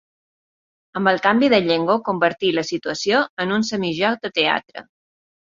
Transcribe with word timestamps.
Amb 0.99 1.11
el 1.11 1.19
canvi 1.25 1.49
de 1.53 1.59
llengua, 1.67 1.97
convertí 2.09 2.51
la 2.57 2.65
situació 2.71 3.21
en 3.47 3.55
un 3.59 3.69
semi-joc 3.71 4.21
de 4.25 4.37
teatre. 4.41 4.89